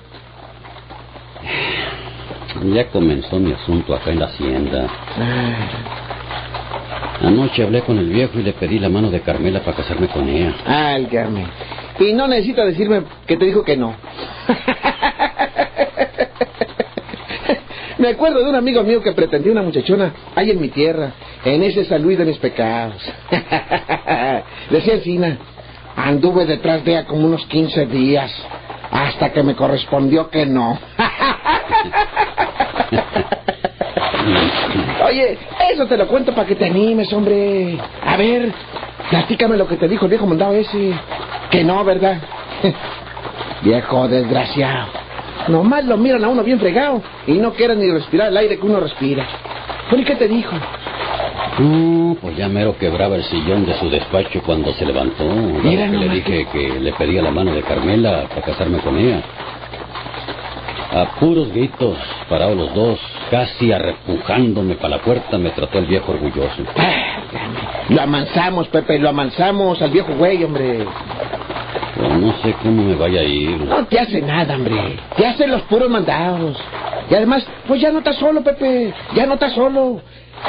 Ya 2.74 2.88
comenzó 2.88 3.38
mi 3.38 3.52
asunto 3.52 3.94
acá 3.94 4.10
en 4.10 4.18
la 4.18 4.26
hacienda. 4.26 4.88
Anoche 7.20 7.62
hablé 7.62 7.82
con 7.82 7.98
el 7.98 8.08
viejo 8.08 8.38
y 8.38 8.42
le 8.42 8.52
pedí 8.52 8.78
la 8.78 8.88
mano 8.88 9.10
de 9.10 9.20
Carmela 9.20 9.60
para 9.60 9.76
casarme 9.76 10.08
con 10.08 10.28
ella. 10.28 10.54
Álgame. 10.66 11.46
Y 12.00 12.12
no 12.12 12.28
necesita 12.28 12.64
decirme 12.64 13.02
que 13.26 13.36
te 13.36 13.44
dijo 13.44 13.64
que 13.64 13.76
no. 13.76 13.94
Me 17.98 18.08
acuerdo 18.08 18.44
de 18.44 18.48
un 18.48 18.54
amigo 18.54 18.82
mío 18.84 19.02
que 19.02 19.12
pretendía 19.12 19.50
una 19.50 19.62
muchachona 19.62 20.12
ahí 20.36 20.50
en 20.50 20.60
mi 20.60 20.68
tierra, 20.68 21.10
en 21.44 21.64
ese 21.64 21.84
San 21.84 22.06
de 22.06 22.24
mis 22.24 22.38
pecados. 22.38 23.02
Decía 24.70 24.94
Encina, 24.94 25.36
anduve 25.96 26.46
detrás 26.46 26.84
de 26.84 26.92
ella 26.92 27.06
como 27.06 27.26
unos 27.26 27.44
15 27.46 27.86
días, 27.86 28.32
hasta 28.92 29.32
que 29.32 29.42
me 29.42 29.56
correspondió 29.56 30.30
que 30.30 30.46
no. 30.46 30.78
Oye, 35.04 35.38
eso 35.72 35.86
te 35.86 35.96
lo 35.96 36.06
cuento 36.06 36.32
para 36.32 36.46
que 36.46 36.54
te 36.54 36.66
animes, 36.66 37.12
hombre. 37.12 37.78
A 38.04 38.16
ver, 38.16 38.52
platícame 39.10 39.56
lo 39.56 39.66
que 39.66 39.76
te 39.76 39.88
dijo 39.88 40.04
el 40.04 40.10
viejo 40.10 40.26
mandado 40.26 40.54
ese. 40.54 40.92
Que 41.50 41.64
no, 41.64 41.84
¿verdad? 41.84 42.18
viejo 43.62 44.06
desgraciado. 44.06 45.07
Nomás 45.46 45.84
lo 45.84 45.96
miran 45.96 46.24
a 46.24 46.28
uno 46.28 46.42
bien 46.42 46.58
fregado 46.58 47.02
y 47.26 47.34
no 47.34 47.52
quieren 47.52 47.78
ni 47.78 47.90
respirar 47.90 48.28
el 48.28 48.36
aire 48.36 48.58
que 48.58 48.66
uno 48.66 48.80
respira. 48.80 49.26
¿Pero 49.88 50.02
y 50.02 50.04
qué 50.04 50.16
te 50.16 50.28
dijo? 50.28 50.54
No, 51.58 52.16
pues 52.20 52.36
ya 52.36 52.48
mero 52.48 52.76
quebraba 52.78 53.16
el 53.16 53.24
sillón 53.24 53.64
de 53.64 53.74
su 53.78 53.88
despacho 53.88 54.42
cuando 54.44 54.72
se 54.74 54.84
levantó. 54.84 55.24
Mira 55.24 55.90
que 55.90 55.96
le 55.96 56.08
dije 56.08 56.46
que 56.52 56.80
le 56.80 56.92
pedía 56.92 57.22
la 57.22 57.30
mano 57.30 57.52
de 57.52 57.62
Carmela 57.62 58.26
para 58.28 58.42
casarme 58.42 58.78
con 58.78 58.96
ella. 58.98 59.22
A 60.90 61.18
puros 61.18 61.52
gritos, 61.52 61.98
parados 62.28 62.56
los 62.56 62.74
dos, 62.74 62.98
casi 63.30 63.72
arrepujándome 63.72 64.76
para 64.76 64.96
la 64.96 65.02
puerta, 65.02 65.36
me 65.36 65.50
trató 65.50 65.78
el 65.78 65.86
viejo 65.86 66.12
orgulloso. 66.12 66.62
Lo 67.88 68.02
amansamos, 68.02 68.68
Pepe, 68.68 68.98
lo 68.98 69.08
amansamos 69.10 69.80
al 69.82 69.90
viejo 69.90 70.14
güey, 70.14 70.42
hombre. 70.44 70.86
Pero 71.94 72.16
no 72.16 72.32
sé 72.42 72.54
cómo 72.62 72.82
me 72.82 72.94
vaya 72.94 73.20
a 73.20 73.24
ir. 73.24 73.60
No 73.60 73.84
te 73.86 73.98
hace 73.98 74.20
nada, 74.20 74.54
hombre. 74.54 74.96
Te 75.16 75.26
hacen 75.26 75.50
los 75.50 75.62
puros 75.62 75.88
mandados. 75.88 76.56
Y 77.10 77.14
además, 77.14 77.46
pues 77.66 77.80
ya 77.80 77.90
no 77.90 77.98
estás 77.98 78.16
solo, 78.16 78.42
Pepe. 78.42 78.92
Ya 79.14 79.26
no 79.26 79.34
estás 79.34 79.52
solo. 79.52 80.00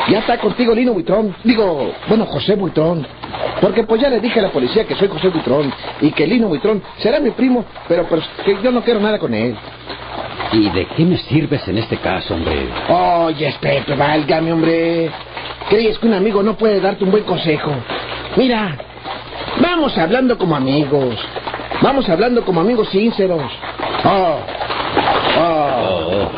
Ya 0.09 0.19
está 0.19 0.37
contigo 0.37 0.73
Lino 0.73 0.93
Buitrón. 0.93 1.35
Digo, 1.43 1.91
bueno, 2.07 2.25
José 2.25 2.55
Buitrón. 2.55 3.05
Porque 3.61 3.83
pues 3.83 4.01
ya 4.01 4.09
le 4.09 4.19
dije 4.19 4.39
a 4.39 4.43
la 4.43 4.51
policía 4.51 4.85
que 4.85 4.95
soy 4.95 5.07
José 5.07 5.29
Buitrón 5.29 5.73
y 6.01 6.11
que 6.11 6.27
Lino 6.27 6.47
Buitrón 6.47 6.81
será 6.97 7.19
mi 7.19 7.31
primo, 7.31 7.65
pero 7.87 8.07
pues 8.07 8.23
que 8.45 8.57
yo 8.61 8.71
no 8.71 8.81
quiero 8.83 8.99
nada 8.99 9.17
con 9.19 9.33
él. 9.33 9.55
¿Y 10.51 10.69
de 10.69 10.85
qué 10.95 11.05
me 11.05 11.17
sirves 11.17 11.67
en 11.67 11.77
este 11.77 11.97
caso, 11.97 12.33
hombre? 12.33 12.67
Oye, 12.89 13.53
Pepe, 13.59 13.95
válgame, 13.95 14.51
hombre. 14.51 15.11
¿Crees 15.69 15.99
que 15.99 16.07
un 16.07 16.13
amigo 16.13 16.41
no 16.41 16.55
puede 16.57 16.79
darte 16.79 17.03
un 17.03 17.11
buen 17.11 17.23
consejo? 17.23 17.71
Mira, 18.35 18.77
vamos 19.61 19.97
hablando 19.97 20.37
como 20.37 20.55
amigos. 20.55 21.15
Vamos 21.81 22.07
hablando 22.09 22.43
como 22.43 22.61
amigos 22.61 22.89
sinceros. 22.89 23.51
Oh, 24.05 24.39
oh. 25.39 26.29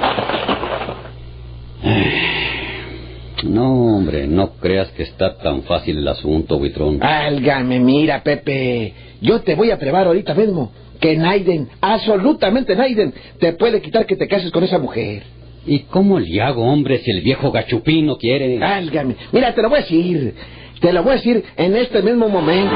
No, 3.43 3.97
hombre, 3.97 4.27
no 4.27 4.53
creas 4.53 4.89
que 4.91 5.03
está 5.03 5.37
tan 5.37 5.63
fácil 5.63 5.97
el 5.97 6.07
asunto, 6.07 6.59
Buitrón. 6.59 6.99
Válgame, 6.99 7.79
mira, 7.79 8.21
Pepe. 8.21 8.93
Yo 9.19 9.41
te 9.41 9.55
voy 9.55 9.71
a 9.71 9.79
probar 9.79 10.07
ahorita 10.07 10.33
mismo 10.35 10.71
que 10.99 11.17
Naiden, 11.17 11.67
absolutamente 11.81 12.75
Naiden, 12.75 13.13
te 13.39 13.53
puede 13.53 13.81
quitar 13.81 14.05
que 14.05 14.15
te 14.15 14.27
cases 14.27 14.51
con 14.51 14.63
esa 14.63 14.77
mujer. 14.77 15.23
¿Y 15.65 15.79
cómo 15.79 16.19
le 16.19 16.41
hago, 16.41 16.63
hombre, 16.63 16.99
si 16.99 17.11
el 17.11 17.21
viejo 17.21 17.51
gachupín 17.51 18.05
no 18.05 18.17
quiere? 18.17 18.57
Válgame. 18.59 19.15
Mira, 19.31 19.53
te 19.53 19.61
lo 19.61 19.69
voy 19.69 19.79
a 19.79 19.81
decir. 19.81 20.35
Te 20.81 20.91
lo 20.91 21.03
voy 21.03 21.11
a 21.11 21.15
decir 21.17 21.43
en 21.57 21.75
este 21.75 22.01
mismo 22.01 22.27
momento. 22.27 22.75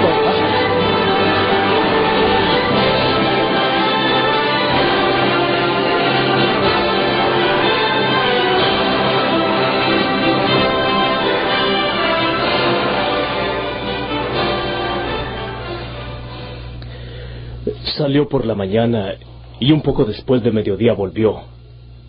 Salió 17.98 18.30
por 18.30 18.46
la 18.46 18.54
mañana 18.54 19.16
y 19.60 19.72
un 19.72 19.82
poco 19.82 20.06
después 20.06 20.44
de 20.44 20.52
mediodía 20.52 20.94
volvió, 20.94 21.42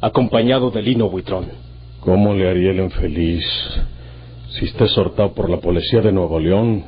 acompañado 0.03 0.70
de 0.70 0.83
Lino 0.83 1.09
Buitrón. 1.09 1.47
¿Cómo 2.01 2.35
le 2.35 2.51
haría 2.51 2.73
el 2.73 2.81
infeliz 2.81 3.47
si 4.59 4.64
está 4.64 4.85
exhortado 4.85 5.33
por 5.35 5.51
la 5.51 5.59
policía 5.59 6.01
de 6.01 6.12
Nuevo 6.12 6.40
León? 6.40 6.85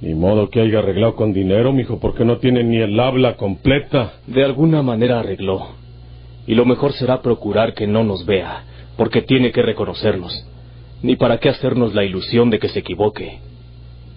Ni 0.00 0.14
modo 0.14 0.48
que 0.48 0.60
haya 0.60 0.78
arreglado 0.78 1.16
con 1.16 1.32
dinero, 1.32 1.72
mijo, 1.72 1.98
porque 1.98 2.24
no 2.24 2.38
tiene 2.38 2.62
ni 2.62 2.76
el 2.76 2.98
habla 3.00 3.36
completa. 3.36 4.14
De 4.26 4.44
alguna 4.44 4.82
manera 4.82 5.20
arregló. 5.20 5.66
Y 6.46 6.54
lo 6.54 6.64
mejor 6.64 6.92
será 6.92 7.22
procurar 7.22 7.74
que 7.74 7.86
no 7.86 8.04
nos 8.04 8.24
vea, 8.26 8.64
porque 8.96 9.22
tiene 9.22 9.50
que 9.50 9.62
reconocernos. 9.62 10.46
Ni 11.02 11.16
para 11.16 11.38
qué 11.38 11.48
hacernos 11.48 11.94
la 11.94 12.04
ilusión 12.04 12.50
de 12.50 12.58
que 12.58 12.68
se 12.68 12.80
equivoque. 12.80 13.38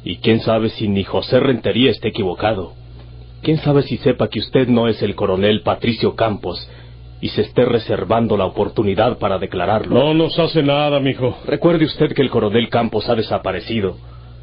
Y 0.04 0.18
quién 0.18 0.42
sabe 0.42 0.70
si 0.70 0.88
ni 0.88 1.04
José 1.04 1.40
Rentería 1.40 1.92
esté 1.92 2.10
equivocado. 2.10 2.74
¿Quién 3.42 3.58
sabe 3.58 3.84
si 3.84 3.98
sepa 3.98 4.28
que 4.28 4.40
usted 4.40 4.68
no 4.68 4.88
es 4.88 5.02
el 5.02 5.16
coronel 5.16 5.62
Patricio 5.62 6.16
Campos 6.16 6.70
y 7.22 7.30
se 7.30 7.42
esté 7.42 7.66
reservando 7.66 8.38
la 8.38 8.46
oportunidad 8.46 9.18
para 9.18 9.38
declararlo? 9.38 9.94
No 9.94 10.14
nos 10.14 10.38
hace 10.40 10.64
nada, 10.64 11.00
mijo. 11.00 11.38
Recuerde 11.46 11.86
usted 11.86 12.14
que 12.14 12.22
el 12.22 12.30
coronel 12.30 12.70
Campos 12.70 13.10
ha 13.10 13.16
desaparecido. 13.16 13.98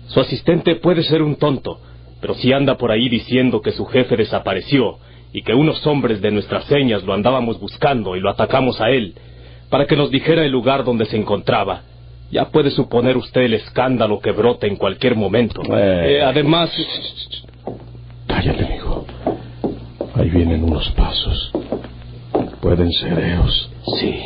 Su 0.09 0.21
asistente 0.21 0.77
puede 0.77 1.03
ser 1.03 1.23
un 1.23 1.37
tonto, 1.37 1.81
pero 2.21 2.35
si 2.35 2.53
anda 2.53 2.77
por 2.77 2.91
ahí 2.91 3.09
diciendo 3.09 3.61
que 3.61 3.73
su 3.73 3.87
jefe 3.87 4.17
desapareció 4.17 4.99
y 5.33 5.43
que 5.43 5.55
unos 5.55 5.87
hombres 5.87 6.21
de 6.21 6.31
nuestras 6.31 6.65
señas 6.65 7.03
lo 7.05 7.13
andábamos 7.13 7.59
buscando 7.59 8.17
y 8.17 8.21
lo 8.21 8.31
atacamos 8.31 8.81
a 8.81 8.91
él, 8.91 9.15
para 9.71 9.87
que 9.87 9.97
nos 9.97 10.11
dijera 10.11 10.45
el 10.45 10.53
lugar 10.53 10.85
donde 10.85 11.07
se 11.07 11.17
encontraba, 11.17 11.83
ya 12.31 12.47
puede 12.51 12.71
suponer 12.71 13.17
usted 13.17 13.43
el 13.43 13.55
escándalo 13.55 14.21
que 14.21 14.33
brota 14.33 14.67
en 14.67 14.77
cualquier 14.77 15.17
momento. 15.17 15.63
Eh. 15.63 16.19
Eh, 16.19 16.23
además... 16.23 16.71
Cállate, 18.27 18.67
mijo. 18.67 19.07
Ahí 20.15 20.31
vienen 20.31 20.65
unos 20.65 20.89
pasos. 20.93 21.53
Pueden 22.61 22.91
ser 22.93 23.19
ellos. 23.19 23.71
Sí. 23.99 24.21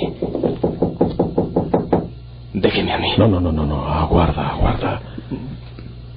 Déjeme 2.55 2.93
a 2.93 2.99
mí. 2.99 3.13
No, 3.19 3.29
no, 3.29 3.41
no, 3.41 3.53
no, 3.53 3.67
no. 3.67 3.87
Aguarda, 3.87 4.51
aguarda. 4.51 5.03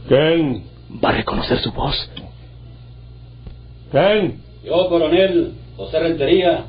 ¿Quién? 0.08 0.64
Va 1.04 1.10
a 1.10 1.14
reconocer 1.14 1.60
su 1.60 1.72
voz. 1.72 2.10
¿Quién? 3.92 4.42
Yo, 4.64 4.90
coronel 4.90 5.54
José 5.76 6.00
Rentería, 6.00 6.66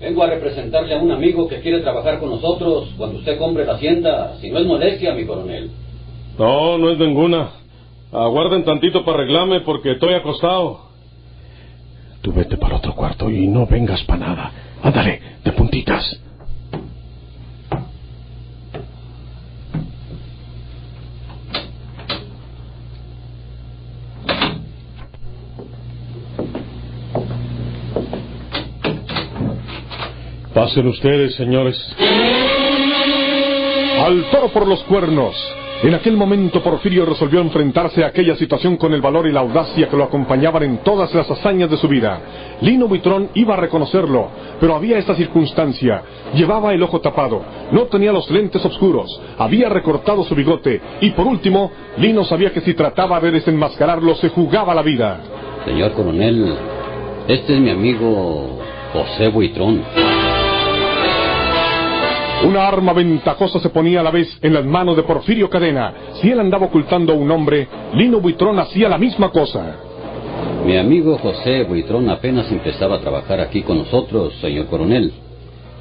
vengo 0.00 0.22
a 0.22 0.26
representarle 0.26 0.94
a 0.94 0.98
un 0.98 1.10
amigo 1.10 1.48
que 1.48 1.60
quiere 1.60 1.80
trabajar 1.80 2.18
con 2.20 2.30
nosotros 2.30 2.88
cuando 2.96 3.18
usted 3.18 3.38
compre 3.38 3.64
la 3.64 3.74
hacienda. 3.74 4.36
Si 4.40 4.50
no 4.50 4.58
es 4.58 4.66
molestia, 4.66 5.14
mi 5.14 5.24
coronel. 5.24 5.70
No, 6.38 6.76
no 6.78 6.90
es 6.90 6.98
ninguna. 6.98 7.50
Aguarden 8.12 8.64
tantito 8.64 9.04
para 9.04 9.18
arreglarme 9.18 9.60
porque 9.60 9.92
estoy 9.92 10.14
acostado. 10.14 10.86
Tú 12.26 12.34
para 12.58 12.74
otro 12.74 12.92
cuarto 12.92 13.30
y 13.30 13.46
no 13.46 13.68
vengas 13.68 14.02
para 14.02 14.18
nada. 14.18 14.52
Ándale, 14.82 15.22
de 15.44 15.52
puntitas. 15.52 16.20
Pasen 30.52 30.88
ustedes, 30.88 31.36
señores. 31.36 31.76
Al 34.04 34.24
toro 34.32 34.48
por 34.48 34.66
los 34.66 34.82
cuernos. 34.82 35.36
En 35.82 35.92
aquel 35.92 36.16
momento 36.16 36.62
Porfirio 36.62 37.04
resolvió 37.04 37.40
enfrentarse 37.40 38.02
a 38.02 38.06
aquella 38.06 38.34
situación 38.36 38.78
con 38.78 38.94
el 38.94 39.02
valor 39.02 39.26
y 39.26 39.32
la 39.32 39.40
audacia 39.40 39.88
que 39.88 39.96
lo 39.96 40.04
acompañaban 40.04 40.62
en 40.62 40.78
todas 40.78 41.14
las 41.14 41.30
hazañas 41.30 41.70
de 41.70 41.76
su 41.76 41.86
vida. 41.86 42.18
Lino 42.62 42.88
Buitrón 42.88 43.28
iba 43.34 43.54
a 43.54 43.58
reconocerlo, 43.58 44.30
pero 44.58 44.74
había 44.74 44.96
esta 44.96 45.14
circunstancia. 45.14 46.02
Llevaba 46.34 46.72
el 46.72 46.82
ojo 46.82 47.00
tapado, 47.02 47.44
no 47.72 47.82
tenía 47.84 48.10
los 48.10 48.30
lentes 48.30 48.64
oscuros, 48.64 49.20
había 49.36 49.68
recortado 49.68 50.24
su 50.24 50.34
bigote 50.34 50.80
y 51.02 51.10
por 51.10 51.26
último, 51.26 51.70
Lino 51.98 52.24
sabía 52.24 52.52
que 52.52 52.62
si 52.62 52.72
trataba 52.72 53.20
de 53.20 53.32
desenmascararlo 53.32 54.14
se 54.14 54.30
jugaba 54.30 54.74
la 54.74 54.82
vida. 54.82 55.20
Señor 55.66 55.92
coronel, 55.92 56.56
este 57.28 57.54
es 57.54 57.60
mi 57.60 57.70
amigo 57.70 58.60
José 58.94 59.28
Buitrón. 59.28 59.84
Una 62.44 62.68
arma 62.68 62.92
ventajosa 62.92 63.58
se 63.60 63.70
ponía 63.70 64.00
a 64.00 64.02
la 64.02 64.10
vez 64.10 64.28
en 64.42 64.52
las 64.52 64.64
manos 64.64 64.94
de 64.96 65.02
Porfirio 65.02 65.48
Cadena. 65.48 65.94
Si 66.20 66.30
él 66.30 66.38
andaba 66.38 66.66
ocultando 66.66 67.12
a 67.12 67.16
un 67.16 67.30
hombre, 67.30 67.66
Lino 67.94 68.20
Buitrón 68.20 68.58
hacía 68.58 68.88
la 68.88 68.98
misma 68.98 69.30
cosa. 69.30 69.76
Mi 70.64 70.76
amigo 70.76 71.16
José 71.18 71.64
Buitrón 71.64 72.10
apenas 72.10 72.50
empezaba 72.52 72.96
a 72.96 73.00
trabajar 73.00 73.40
aquí 73.40 73.62
con 73.62 73.78
nosotros, 73.78 74.34
señor 74.40 74.66
coronel. 74.66 75.12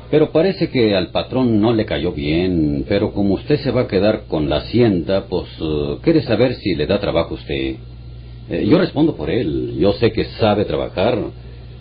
Pero 0.10 0.32
parece 0.32 0.70
que 0.70 0.96
al 0.96 1.10
patrón 1.10 1.60
no 1.60 1.74
le 1.74 1.86
cayó 1.86 2.14
bien. 2.14 2.86
Pero 2.88 3.12
como 3.12 3.34
usted 3.34 3.60
se 3.60 3.72
va 3.72 3.82
a 3.82 3.88
quedar 3.88 4.24
con 4.28 4.50
la 4.50 4.58
hacienda, 4.58 5.26
pues 5.30 5.60
uh, 5.60 6.00
quiere 6.02 6.22
saber 6.22 6.56
si 6.56 6.74
le 6.74 6.88
da 6.88 7.00
trabajo 7.00 7.32
a 7.32 7.38
usted. 7.38 7.76
Eh, 8.50 8.66
yo 8.66 8.78
respondo 8.78 9.16
por 9.16 9.30
él. 9.30 9.76
Yo 9.78 9.94
sé 9.94 10.12
que 10.12 10.26
sabe 10.40 10.64
trabajar. 10.66 11.18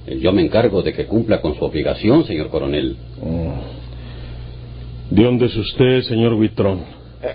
Eh, 0.06 0.18
yo 0.20 0.32
me 0.32 0.42
encargo 0.42 0.82
de 0.82 0.92
que 0.92 1.06
cumpla 1.06 1.40
con 1.40 1.54
su 1.54 1.64
obligación, 1.64 2.24
señor 2.24 2.48
coronel. 2.48 2.96
¿De 5.11 5.23
dónde 5.23 5.47
es 5.47 5.57
usted, 5.57 6.03
señor 6.03 6.35
Huitrón? 6.35 6.81
Eh, 7.23 7.35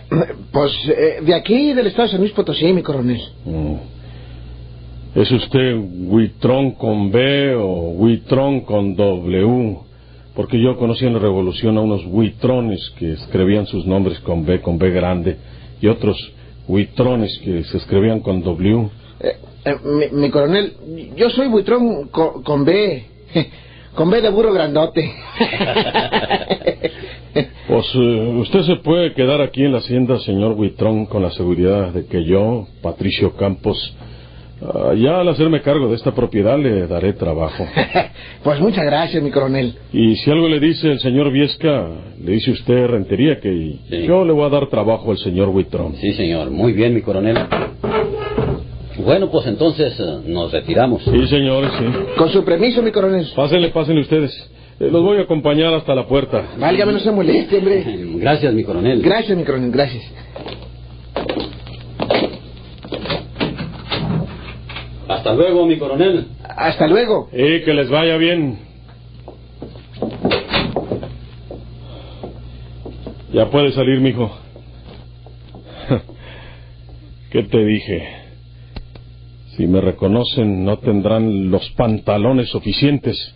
pues 0.52 0.72
eh, 0.90 1.20
de 1.24 1.34
aquí, 1.34 1.74
del 1.74 1.88
estado 1.88 2.04
de 2.08 2.12
San 2.12 2.20
Luis 2.22 2.32
Potosí, 2.34 2.72
mi 2.74 2.82
coronel. 2.84 3.22
Mm. 3.46 3.76
¿Es 5.16 5.32
usted 5.32 5.76
Huitrón 6.08 6.72
con 6.72 7.12
B 7.12 7.56
o 7.56 7.92
Huitrón 7.92 8.62
con 8.62 8.96
W? 8.96 9.78
Porque 10.36 10.62
yo 10.62 10.78
conocí 10.78 11.06
en 11.06 11.14
la 11.14 11.20
Revolución 11.20 11.78
a 11.78 11.82
unos 11.82 12.06
Huitrones 12.06 12.80
que 12.98 13.14
escribían 13.14 13.66
sus 13.66 13.86
nombres 13.86 14.20
con 14.20 14.46
B, 14.46 14.62
con 14.62 14.78
B 14.78 14.90
grande, 14.92 15.38
y 15.82 15.88
otros 15.88 16.16
Huitrones 16.68 17.36
que 17.44 17.64
se 17.64 17.78
escribían 17.78 18.20
con 18.20 18.42
W. 18.44 18.90
Eh, 19.20 19.36
eh, 19.66 19.76
mi, 19.84 20.22
mi 20.22 20.30
coronel, 20.30 20.74
yo 21.16 21.30
soy 21.32 21.48
buitrón 21.48 22.08
co- 22.10 22.42
con, 22.44 22.64
B. 22.66 23.04
Con 23.96 24.10
B 24.12 24.22
de 24.22 24.30
burro 24.30 24.54
grandote. 24.54 25.02
Pues 27.70 27.86
eh, 27.94 28.34
usted 28.40 28.64
se 28.64 28.78
puede 28.78 29.14
quedar 29.14 29.42
aquí 29.42 29.64
en 29.64 29.72
la 29.72 29.78
hacienda, 29.78 30.18
señor 30.22 30.54
Huitrón, 30.54 31.06
con 31.06 31.22
la 31.22 31.30
seguridad 31.30 31.94
de 31.94 32.08
que 32.08 32.26
yo, 32.26 32.66
Patricio 32.82 33.36
Campos, 33.36 33.96
ah, 34.64 34.94
ya 34.98 35.20
al 35.20 35.30
hacerme 35.30 35.62
cargo 35.62 35.88
de 35.88 35.96
esta 35.96 36.16
propiedad 36.16 36.58
le 36.58 36.88
daré 36.88 37.14
trabajo. 37.14 37.64
Pues 38.44 38.60
muchas 38.62 38.86
gracias, 38.86 39.22
mi 39.22 39.32
coronel. 39.32 39.76
Y 39.92 40.16
si 40.16 40.32
algo 40.32 40.48
le 40.48 40.62
dice 40.62 40.94
el 40.94 41.00
señor 41.00 41.30
Viesca, 41.30 41.90
le 42.24 42.32
dice 42.32 42.52
usted 42.52 42.88
Rentería 42.88 43.40
que 43.42 43.76
yo 44.08 44.24
le 44.24 44.32
voy 44.32 44.46
a 44.46 44.50
dar 44.50 44.68
trabajo 44.68 45.12
al 45.12 45.18
señor 45.18 45.50
Huitrón. 45.50 45.96
Sí, 45.98 46.14
señor. 46.14 46.50
Muy 46.50 46.72
bien, 46.72 46.94
mi 46.96 47.02
coronel. 47.02 47.38
Bueno, 49.04 49.30
pues 49.30 49.46
entonces 49.46 50.00
eh, 50.00 50.22
nos 50.26 50.54
retiramos. 50.54 51.04
Sí, 51.04 51.28
señores, 51.28 51.70
sí. 51.78 51.86
Con 52.18 52.30
su 52.30 52.44
permiso, 52.46 52.82
mi 52.82 52.92
coronel. 52.92 53.28
Pásenle, 53.36 53.70
pásenle 53.70 54.02
ustedes. 54.02 54.50
Eh, 54.80 54.90
los 54.90 55.04
voy 55.04 55.18
a 55.18 55.24
acompañar 55.24 55.74
hasta 55.74 55.94
la 55.94 56.08
puerta. 56.08 56.54
Válgame, 56.58 56.94
no 56.94 57.00
se 57.00 57.12
moleste, 57.12 57.58
hombre. 57.58 57.84
Gracias, 58.16 58.54
mi 58.54 58.64
coronel. 58.64 59.02
Gracias, 59.02 59.38
mi 59.38 59.44
coronel, 59.44 59.72
gracias. 59.72 60.04
Hasta 65.08 65.34
luego, 65.34 65.66
mi 65.66 65.78
coronel. 65.78 66.28
Hasta 66.44 66.88
luego. 66.88 67.30
Y 67.34 67.62
que 67.62 67.74
les 67.74 67.90
vaya 67.90 68.16
bien. 68.16 68.60
Ya 73.34 73.50
puedes 73.50 73.76
salir, 73.76 74.00
mijo. 74.00 74.32
¿Qué 77.32 77.44
te 77.44 77.66
dije? 77.66 78.08
Si 79.58 79.68
me 79.68 79.82
reconocen, 79.82 80.64
no 80.64 80.78
tendrán 80.80 81.52
los 81.52 81.70
pantalones 81.72 82.50
suficientes 82.50 83.36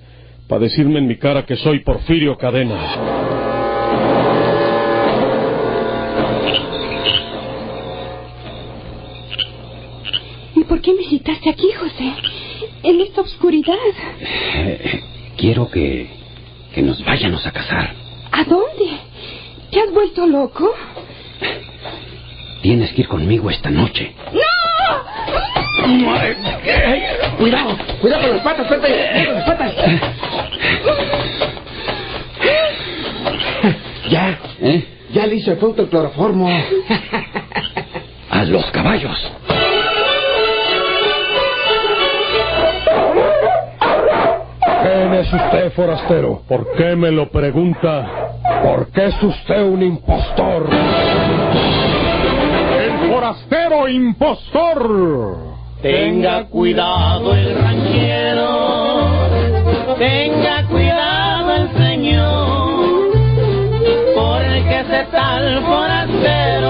para 0.54 0.66
decirme 0.66 1.00
en 1.00 1.08
mi 1.08 1.16
cara 1.16 1.48
que 1.48 1.56
soy 1.56 1.80
Porfirio 1.80 2.38
Cadena. 2.38 2.80
¿Y 10.56 10.64
por 10.66 10.80
qué 10.80 10.94
me 10.94 11.06
citaste 11.06 11.50
aquí, 11.50 11.72
José? 11.72 12.14
En 12.84 13.02
esta 13.02 13.22
oscuridad. 13.22 13.74
Eh, 14.54 15.02
quiero 15.38 15.72
que, 15.72 16.08
que 16.76 16.84
nos 16.84 17.04
vayamos 17.04 17.44
a 17.48 17.52
casar. 17.52 17.96
¿A 18.32 18.44
dónde? 18.44 19.00
¿Te 19.72 19.80
has 19.80 19.92
vuelto 19.92 20.28
loco? 20.28 20.72
Tienes 22.62 22.92
que 22.94 23.02
ir 23.02 23.08
conmigo 23.08 23.50
esta 23.50 23.72
noche. 23.72 24.14
Cuidado, 27.38 27.78
cuidado 28.02 28.22
con 28.22 28.32
las 28.36 28.44
patas, 28.44 28.68
Pepe. 28.68 28.88
Cuidado 28.88 29.26
con 29.26 29.36
las 29.36 29.44
patas. 29.46 29.74
Ya, 34.10 34.38
¿Eh? 34.62 34.86
ya 35.12 35.26
le 35.28 35.36
hizo 35.36 35.52
efecto 35.52 35.82
el 35.84 35.90
cloroformo. 35.90 36.50
A 38.30 38.44
los 38.46 38.66
caballos. 38.72 39.32
¿Quién 44.84 45.14
es 45.14 45.34
usted, 45.34 45.72
forastero? 45.74 46.42
¿Por 46.48 46.74
qué 46.76 46.96
me 46.96 47.12
lo 47.12 47.30
pregunta? 47.30 48.06
Porque 48.64 49.06
es 49.06 49.24
usted 49.24 49.64
un 49.64 49.82
impostor. 49.82 50.70
El 52.80 53.10
forastero 53.10 53.88
impostor. 53.88 55.53
Tenga 55.84 56.46
cuidado 56.46 57.36
el 57.36 57.56
ranchero, 57.56 58.48
tenga 60.00 60.66
cuidado 60.70 61.56
el 61.56 61.74
señor, 61.74 63.12
porque 64.16 64.80
ese 64.80 65.06
tal 65.12 65.62
forastero 65.66 66.63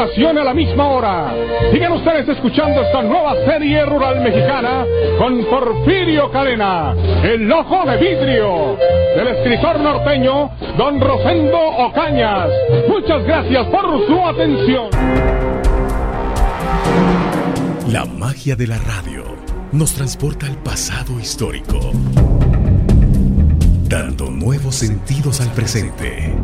estación 0.00 0.38
a 0.38 0.44
la 0.44 0.54
misma 0.54 0.88
hora. 0.88 1.34
Sigan 1.72 1.92
ustedes 1.92 2.28
escuchando 2.28 2.80
esta 2.80 3.02
nueva 3.02 3.34
serie 3.44 3.84
rural 3.84 4.20
mexicana 4.22 4.86
con 5.18 5.44
Porfirio 5.44 6.30
Cadena, 6.30 6.94
El 7.22 7.50
Ojo 7.52 7.84
de 7.84 7.96
Vidrio, 7.98 8.78
del 9.14 9.28
escritor 9.28 9.78
norteño 9.80 10.50
Don 10.78 11.00
Rosendo 11.00 11.58
Ocañas. 11.58 12.48
Muchas 12.88 13.24
gracias 13.24 13.66
por 13.66 14.06
su 14.06 14.24
atención. 14.24 14.88
La 17.92 18.06
magia 18.06 18.56
de 18.56 18.66
la 18.68 18.78
radio 18.78 19.24
nos 19.72 19.92
transporta 19.92 20.46
al 20.46 20.56
pasado 20.62 21.20
histórico, 21.20 21.78
dando 23.86 24.30
nuevos 24.30 24.76
sentidos 24.76 25.42
al 25.42 25.48
presente. 25.52 26.39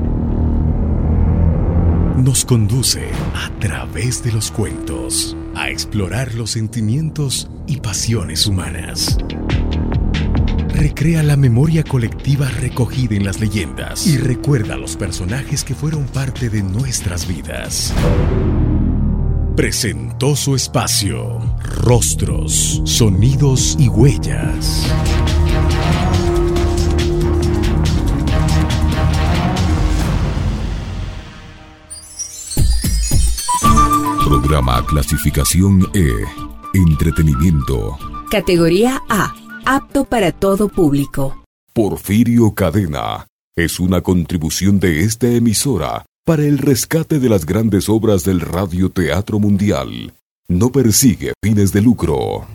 Nos 2.26 2.44
conduce 2.44 3.08
a 3.36 3.50
través 3.60 4.24
de 4.24 4.32
los 4.32 4.50
cuentos 4.50 5.36
a 5.54 5.70
explorar 5.70 6.34
los 6.34 6.50
sentimientos 6.50 7.48
y 7.68 7.76
pasiones 7.76 8.48
humanas. 8.48 9.16
Recrea 10.70 11.22
la 11.22 11.36
memoria 11.36 11.84
colectiva 11.84 12.48
recogida 12.48 13.14
en 13.14 13.24
las 13.24 13.38
leyendas 13.38 14.08
y 14.08 14.18
recuerda 14.18 14.76
los 14.76 14.96
personajes 14.96 15.62
que 15.62 15.76
fueron 15.76 16.06
parte 16.06 16.50
de 16.50 16.64
nuestras 16.64 17.28
vidas. 17.28 17.94
Presentó 19.54 20.34
su 20.34 20.56
espacio, 20.56 21.38
rostros, 21.62 22.82
sonidos 22.84 23.76
y 23.78 23.86
huellas. 23.86 24.84
Programa 34.46 34.86
clasificación 34.86 35.90
E. 35.92 36.08
Entretenimiento. 36.72 37.98
Categoría 38.30 39.02
A. 39.08 39.34
Apto 39.64 40.04
para 40.04 40.30
todo 40.30 40.68
público. 40.68 41.42
Porfirio 41.72 42.54
Cadena 42.54 43.26
es 43.56 43.80
una 43.80 44.02
contribución 44.02 44.78
de 44.78 45.00
esta 45.00 45.26
emisora 45.26 46.06
para 46.24 46.44
el 46.44 46.58
rescate 46.58 47.18
de 47.18 47.28
las 47.28 47.44
grandes 47.44 47.88
obras 47.88 48.22
del 48.22 48.40
radioteatro 48.40 49.40
mundial. 49.40 50.14
No 50.46 50.70
persigue 50.70 51.32
fines 51.42 51.72
de 51.72 51.82
lucro. 51.82 52.46